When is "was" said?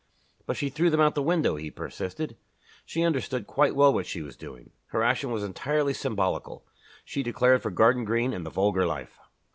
4.23-4.35, 5.29-5.43